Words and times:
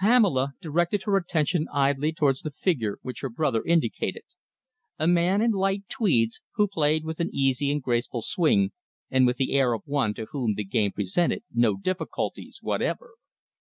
Pamela 0.00 0.54
directed 0.60 1.04
her 1.04 1.16
attention 1.16 1.68
idly 1.72 2.10
towards 2.12 2.42
the 2.42 2.50
figure 2.50 2.98
which 3.02 3.20
her 3.20 3.28
brother 3.28 3.62
indicated 3.64 4.24
a 4.98 5.06
man 5.06 5.40
in 5.40 5.52
light 5.52 5.84
tweeds, 5.88 6.40
who 6.56 6.66
played 6.66 7.04
with 7.04 7.20
an 7.20 7.30
easy 7.32 7.70
and 7.70 7.80
graceful 7.84 8.20
swing, 8.20 8.72
and 9.12 9.28
with 9.28 9.36
the 9.36 9.52
air 9.52 9.74
of 9.74 9.82
one 9.84 10.12
to 10.14 10.26
whom 10.32 10.54
the 10.56 10.64
game 10.64 10.90
presented 10.90 11.44
no 11.54 11.76
difficulties 11.76 12.58
whatever. 12.60 13.12